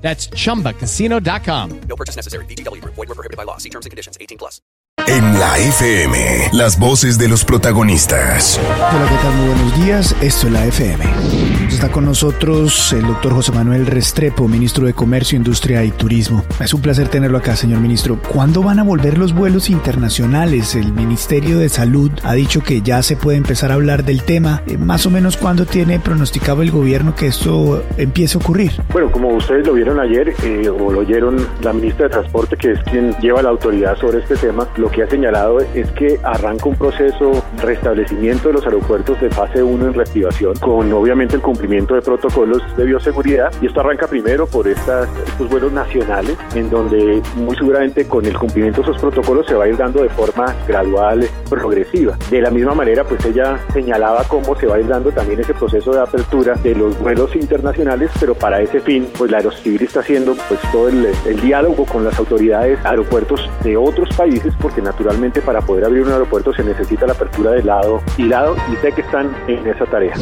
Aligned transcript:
That's 0.00 0.28
chumbacasino.com. 0.30 1.80
No 1.88 1.96
purchase 1.96 2.16
necessary. 2.16 2.44
VGW 2.46 2.80
Group. 2.82 2.94
Void 2.96 3.08
were 3.08 3.14
prohibited 3.14 3.36
by 3.36 3.44
law. 3.44 3.58
See 3.58 3.70
terms 3.70 3.86
and 3.86 3.92
conditions. 3.92 4.18
18 4.20 4.38
plus. 4.38 4.60
En 5.06 5.38
la 5.38 5.56
FM, 5.58 6.50
las 6.52 6.78
voces 6.78 7.16
de 7.16 7.26
los 7.28 7.44
protagonistas. 7.44 8.60
Hola, 8.92 9.08
¿qué 9.08 9.16
tal? 9.16 9.34
Muy 9.34 9.48
buenos 9.48 9.84
días. 9.84 10.16
Esto 10.20 10.46
es 10.46 10.52
la 10.52 10.66
FM. 10.66 11.04
Está 11.70 11.92
con 11.92 12.04
nosotros 12.04 12.92
el 12.92 13.06
doctor 13.06 13.32
José 13.32 13.52
Manuel 13.52 13.86
Restrepo, 13.86 14.48
ministro 14.48 14.86
de 14.86 14.92
Comercio, 14.92 15.36
Industria 15.36 15.84
y 15.84 15.92
Turismo. 15.92 16.44
Es 16.60 16.74
un 16.74 16.82
placer 16.82 17.08
tenerlo 17.08 17.38
acá, 17.38 17.54
señor 17.54 17.80
ministro. 17.80 18.18
¿Cuándo 18.28 18.62
van 18.62 18.80
a 18.80 18.82
volver 18.82 19.16
los 19.16 19.32
vuelos 19.32 19.70
internacionales? 19.70 20.74
El 20.74 20.92
Ministerio 20.92 21.58
de 21.58 21.68
Salud 21.68 22.10
ha 22.24 22.34
dicho 22.34 22.60
que 22.62 22.82
ya 22.82 23.02
se 23.02 23.16
puede 23.16 23.38
empezar 23.38 23.70
a 23.70 23.74
hablar 23.74 24.04
del 24.04 24.24
tema. 24.24 24.62
Eh, 24.66 24.76
Más 24.76 25.06
o 25.06 25.10
menos, 25.10 25.36
¿cuándo 25.36 25.64
tiene 25.64 26.00
pronosticado 26.00 26.62
el 26.62 26.72
gobierno 26.72 27.14
que 27.14 27.28
esto 27.28 27.82
empiece 27.96 28.36
a 28.36 28.40
ocurrir? 28.40 28.72
Bueno, 28.92 29.10
como 29.12 29.28
ustedes 29.28 29.64
lo 29.66 29.72
vieron 29.72 30.00
ayer, 30.00 30.34
eh, 30.42 30.68
o 30.68 30.92
lo 30.92 30.98
oyeron 30.98 31.36
la 31.62 31.72
ministra 31.72 32.06
de 32.06 32.10
Transporte, 32.10 32.56
que 32.56 32.72
es 32.72 32.82
quien 32.82 33.12
lleva 33.20 33.42
la 33.42 33.50
autoridad 33.50 33.96
sobre 33.96 34.18
este 34.18 34.34
tema, 34.36 34.66
lo 34.76 34.90
que 34.90 35.04
ha 35.04 35.08
señalado 35.08 35.60
es 35.60 35.90
que 35.92 36.18
arranca 36.24 36.68
un 36.68 36.76
proceso 36.76 37.42
de 37.56 37.62
restablecimiento 37.62 38.48
de 38.48 38.54
los 38.54 38.64
aeropuertos 38.66 39.20
de 39.20 39.30
fase 39.30 39.62
1 39.62 39.86
en 39.86 39.94
reactivación, 39.94 40.54
con 40.56 40.92
obviamente 40.92 41.36
el 41.36 41.40
cumplimiento 41.40 41.59
de 41.60 42.02
protocolos 42.02 42.62
de 42.76 42.84
bioseguridad. 42.84 43.52
Y 43.60 43.66
esto 43.66 43.80
arranca 43.80 44.06
primero 44.06 44.46
por 44.46 44.66
estas, 44.66 45.08
estos 45.26 45.48
vuelos 45.48 45.72
nacionales, 45.72 46.36
en 46.54 46.70
donde 46.70 47.22
muy 47.36 47.56
seguramente 47.56 48.06
con 48.06 48.24
el 48.24 48.36
cumplimiento 48.36 48.82
de 48.82 48.90
esos 48.90 49.00
protocolos 49.00 49.46
se 49.46 49.54
va 49.54 49.64
a 49.64 49.68
ir 49.68 49.76
dando 49.76 50.02
de 50.02 50.08
forma 50.08 50.54
gradual, 50.66 51.26
progresiva. 51.48 52.16
De 52.30 52.40
la 52.40 52.50
misma 52.50 52.74
manera, 52.74 53.04
pues 53.04 53.24
ella 53.24 53.58
señalaba 53.72 54.24
cómo 54.28 54.56
se 54.56 54.66
va 54.66 54.76
a 54.76 54.80
ir 54.80 54.88
dando 54.88 55.10
también 55.12 55.40
ese 55.40 55.54
proceso 55.54 55.92
de 55.92 56.00
apertura 56.00 56.54
de 56.54 56.74
los 56.74 56.98
vuelos 56.98 57.34
internacionales, 57.36 58.10
pero 58.18 58.34
para 58.34 58.60
ese 58.60 58.80
fin, 58.80 59.08
pues 59.16 59.30
la 59.30 59.38
Aerocivil 59.38 59.82
está 59.82 60.00
haciendo 60.00 60.34
pues 60.48 60.60
todo 60.72 60.88
el, 60.88 61.06
el 61.26 61.40
diálogo 61.40 61.84
con 61.86 62.04
las 62.04 62.18
autoridades 62.18 62.78
aeropuertos 62.84 63.48
de 63.62 63.76
otros 63.76 64.08
países, 64.16 64.54
porque 64.60 64.82
naturalmente 64.82 65.40
para 65.40 65.60
poder 65.60 65.84
abrir 65.84 66.02
un 66.02 66.12
aeropuerto 66.12 66.52
se 66.52 66.64
necesita 66.64 67.06
la 67.06 67.12
apertura 67.12 67.52
de 67.52 67.62
lado 67.62 68.02
y 68.16 68.24
lado, 68.24 68.56
y 68.72 68.76
sé 68.76 68.92
que 68.92 69.02
están 69.02 69.30
en 69.46 69.66
esa 69.66 69.86
tarea. 69.86 70.14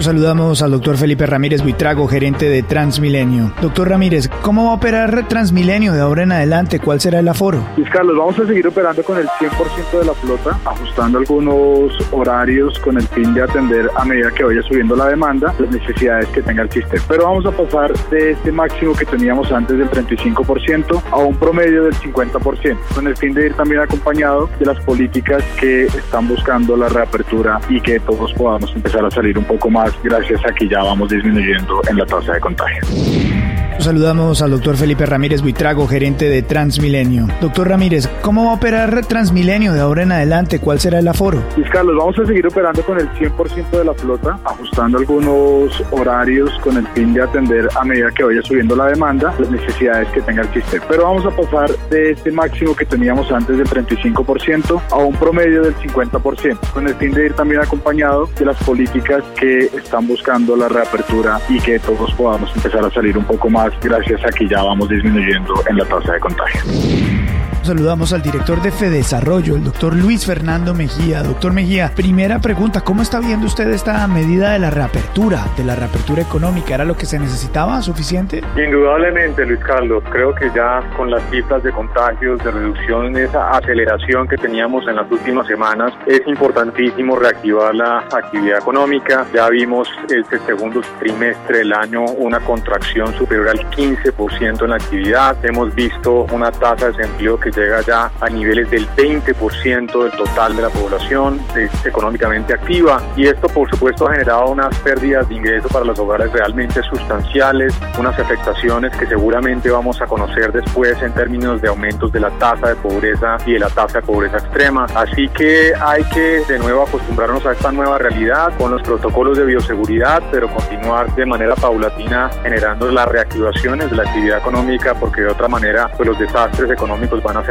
Saludamos 0.00 0.60
al 0.60 0.72
doctor 0.72 0.96
Felipe 0.96 1.24
Ramírez 1.24 1.62
Buitrago, 1.62 2.08
gerente 2.08 2.48
de 2.48 2.62
Transmilenio. 2.62 3.52
Doctor 3.62 3.88
Ramírez, 3.88 4.28
¿cómo 4.42 4.64
va 4.66 4.72
a 4.72 4.74
operar 4.74 5.28
Transmilenio 5.28 5.92
de 5.92 6.00
ahora 6.00 6.24
en 6.24 6.32
adelante? 6.32 6.80
¿Cuál 6.80 7.00
será 7.00 7.20
el 7.20 7.28
aforo? 7.28 7.64
Luis 7.76 7.88
Carlos, 7.90 8.16
vamos 8.18 8.38
a 8.38 8.46
seguir 8.46 8.66
operando 8.66 9.02
con 9.04 9.16
el 9.18 9.28
100% 9.28 10.00
de 10.00 10.04
la 10.04 10.14
flota, 10.14 10.58
ajustando 10.64 11.18
algunos 11.18 11.92
horarios 12.10 12.78
con 12.80 12.96
el 12.96 13.06
fin 13.08 13.32
de 13.34 13.42
atender 13.42 13.88
a 13.96 14.04
medida 14.04 14.30
que 14.32 14.44
vaya 14.44 14.62
subiendo 14.62 14.96
la 14.96 15.08
demanda 15.08 15.54
las 15.58 15.70
necesidades 15.70 16.26
que 16.28 16.42
tenga 16.42 16.62
el 16.64 16.70
sistema. 16.70 17.02
Pero 17.08 17.24
vamos 17.24 17.46
a 17.46 17.52
pasar 17.52 17.92
de 18.10 18.32
este 18.32 18.50
máximo 18.52 18.94
que 18.94 19.06
teníamos 19.06 19.50
antes 19.52 19.78
del 19.78 19.88
35% 19.88 21.02
a 21.10 21.16
un 21.16 21.36
promedio 21.36 21.84
del 21.84 21.94
50%, 21.94 22.76
con 22.94 23.06
el 23.06 23.16
fin 23.16 23.32
de 23.32 23.46
ir 23.46 23.54
también 23.54 23.80
acompañado 23.80 24.50
de 24.58 24.66
las 24.66 24.78
políticas 24.80 25.42
que 25.58 25.84
están 25.84 26.28
buscando 26.28 26.76
la 26.76 26.88
reapertura 26.88 27.60
y 27.68 27.80
que 27.80 28.00
todos 28.00 28.32
podamos 28.34 28.74
empezar 28.74 29.04
a 29.04 29.10
salir 29.10 29.38
un 29.38 29.44
poco 29.44 29.70
más 29.70 29.83
gracias 30.02 30.44
a 30.44 30.52
que 30.52 30.68
ya 30.68 30.82
vamos 30.82 31.10
disminuyendo 31.10 31.80
en 31.88 31.98
la 31.98 32.06
tasa 32.06 32.34
de 32.34 32.40
contagio. 32.40 33.33
Saludamos 33.78 34.40
al 34.40 34.52
doctor 34.52 34.76
Felipe 34.76 35.04
Ramírez 35.04 35.42
Buitrago, 35.42 35.86
gerente 35.86 36.28
de 36.28 36.42
Transmilenio. 36.42 37.26
Doctor 37.40 37.68
Ramírez, 37.68 38.08
¿cómo 38.22 38.46
va 38.46 38.52
a 38.52 38.54
operar 38.54 39.04
Transmilenio 39.06 39.72
de 39.72 39.80
ahora 39.80 40.04
en 40.04 40.12
adelante? 40.12 40.60
¿Cuál 40.60 40.80
será 40.80 41.00
el 41.00 41.08
aforo? 41.08 41.42
Luis 41.56 41.68
Carlos, 41.70 41.94
vamos 41.98 42.18
a 42.18 42.24
seguir 42.24 42.46
operando 42.46 42.82
con 42.82 42.98
el 42.98 43.08
100% 43.10 43.70
de 43.70 43.84
la 43.84 43.92
flota, 43.92 44.38
ajustando 44.44 44.98
algunos 44.98 45.82
horarios 45.90 46.50
con 46.60 46.76
el 46.78 46.86
fin 46.88 47.12
de 47.12 47.22
atender 47.22 47.68
a 47.76 47.84
medida 47.84 48.10
que 48.12 48.24
vaya 48.24 48.40
subiendo 48.42 48.74
la 48.76 48.86
demanda 48.86 49.34
las 49.38 49.50
necesidades 49.50 50.08
que 50.08 50.22
tenga 50.22 50.42
el 50.42 50.52
sistema. 50.54 50.84
Pero 50.88 51.02
vamos 51.04 51.26
a 51.26 51.30
pasar 51.30 51.70
de 51.90 52.12
este 52.12 52.30
máximo 52.30 52.74
que 52.74 52.86
teníamos 52.86 53.30
antes 53.32 53.58
del 53.58 53.66
35% 53.66 54.80
a 54.90 54.96
un 54.96 55.14
promedio 55.16 55.62
del 55.62 55.74
50%, 55.76 56.58
con 56.72 56.88
el 56.88 56.94
fin 56.94 57.12
de 57.12 57.26
ir 57.26 57.34
también 57.34 57.60
acompañado 57.60 58.28
de 58.38 58.46
las 58.46 58.56
políticas 58.62 59.22
que 59.38 59.66
están 59.66 60.06
buscando 60.06 60.56
la 60.56 60.68
reapertura 60.68 61.40
y 61.48 61.58
que 61.60 61.78
todos 61.80 62.12
podamos 62.14 62.54
empezar 62.56 62.84
a 62.84 62.90
salir 62.90 63.18
un 63.18 63.24
poco 63.24 63.50
más 63.50 63.63
gracias 63.80 64.24
a 64.24 64.28
que 64.28 64.46
ya 64.48 64.62
vamos 64.62 64.88
disminuyendo 64.88 65.54
en 65.68 65.78
la 65.78 65.84
tasa 65.84 66.12
de 66.12 66.20
contagio. 66.20 67.23
Saludamos 67.64 68.12
al 68.12 68.20
director 68.20 68.60
de 68.60 68.70
Fedesarrollo, 68.70 69.56
el 69.56 69.64
doctor 69.64 69.96
Luis 69.96 70.26
Fernando 70.26 70.74
Mejía. 70.74 71.22
Doctor 71.22 71.54
Mejía, 71.54 71.90
primera 71.96 72.38
pregunta, 72.38 72.82
¿cómo 72.82 73.00
está 73.00 73.20
viendo 73.20 73.46
usted 73.46 73.70
esta 73.70 74.06
medida 74.06 74.52
de 74.52 74.58
la 74.58 74.68
reapertura, 74.68 75.46
de 75.56 75.64
la 75.64 75.74
reapertura 75.74 76.20
económica? 76.20 76.74
¿Era 76.74 76.84
lo 76.84 76.94
que 76.94 77.06
se 77.06 77.18
necesitaba? 77.18 77.80
¿Suficiente? 77.80 78.42
Indudablemente, 78.54 79.46
Luis 79.46 79.60
Carlos, 79.60 80.04
creo 80.10 80.34
que 80.34 80.50
ya 80.54 80.82
con 80.94 81.10
las 81.10 81.22
cifras 81.30 81.62
de 81.62 81.72
contagios, 81.72 82.44
de 82.44 82.50
reducción, 82.50 83.16
esa 83.16 83.48
aceleración 83.52 84.28
que 84.28 84.36
teníamos 84.36 84.86
en 84.86 84.96
las 84.96 85.10
últimas 85.10 85.46
semanas, 85.46 85.94
es 86.06 86.20
importantísimo 86.26 87.16
reactivar 87.16 87.74
la 87.74 88.00
actividad 88.00 88.58
económica. 88.58 89.24
Ya 89.32 89.48
vimos 89.48 89.88
este 90.10 90.38
segundo 90.40 90.82
trimestre 90.98 91.58
del 91.58 91.72
año 91.72 92.04
una 92.18 92.40
contracción 92.40 93.14
superior 93.14 93.48
al 93.48 93.70
15% 93.70 94.64
en 94.64 94.68
la 94.68 94.76
actividad. 94.76 95.42
Hemos 95.42 95.74
visto 95.74 96.26
una 96.30 96.52
tasa 96.52 96.90
de 96.90 96.98
desempleo 96.98 97.40
que 97.40 97.53
llega 97.54 97.80
ya 97.82 98.10
a 98.20 98.28
niveles 98.28 98.70
del 98.70 98.88
20% 98.88 100.02
del 100.02 100.12
total 100.12 100.56
de 100.56 100.62
la 100.62 100.68
población 100.68 101.40
es 101.56 101.70
económicamente 101.86 102.54
activa 102.54 103.02
y 103.16 103.26
esto 103.26 103.48
por 103.48 103.68
supuesto 103.70 104.08
ha 104.08 104.12
generado 104.12 104.50
unas 104.50 104.76
pérdidas 104.80 105.28
de 105.28 105.36
ingreso 105.36 105.68
para 105.68 105.84
los 105.84 105.98
hogares 105.98 106.32
realmente 106.32 106.82
sustanciales, 106.82 107.74
unas 107.98 108.18
afectaciones 108.18 108.96
que 108.96 109.06
seguramente 109.06 109.70
vamos 109.70 110.00
a 110.00 110.06
conocer 110.06 110.52
después 110.52 111.00
en 111.02 111.12
términos 111.12 111.60
de 111.60 111.68
aumentos 111.68 112.12
de 112.12 112.20
la 112.20 112.30
tasa 112.38 112.68
de 112.68 112.76
pobreza 112.76 113.36
y 113.46 113.52
de 113.52 113.58
la 113.58 113.68
tasa 113.68 114.00
de 114.00 114.06
pobreza 114.06 114.38
extrema. 114.38 114.86
Así 114.94 115.28
que 115.28 115.72
hay 115.80 116.04
que 116.04 116.42
de 116.48 116.58
nuevo 116.58 116.82
acostumbrarnos 116.82 117.44
a 117.46 117.52
esta 117.52 117.72
nueva 117.72 117.98
realidad 117.98 118.56
con 118.58 118.70
los 118.70 118.82
protocolos 118.82 119.38
de 119.38 119.44
bioseguridad, 119.44 120.22
pero 120.30 120.48
continuar 120.48 121.14
de 121.14 121.26
manera 121.26 121.54
paulatina 121.54 122.30
generando 122.42 122.90
las 122.90 123.08
reactivaciones 123.08 123.90
de 123.90 123.96
la 123.96 124.02
actividad 124.02 124.38
económica 124.38 124.94
porque 124.94 125.22
de 125.22 125.28
otra 125.28 125.48
manera 125.48 125.90
pues 125.96 126.08
los 126.08 126.18
desastres 126.18 126.70
económicos 126.70 127.22
van 127.22 127.36
a 127.36 127.43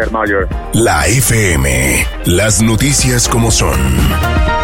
La 0.74 1.08
FM, 1.08 2.08
las 2.26 2.62
noticias 2.62 3.28
como 3.28 3.52
son. 3.52 4.63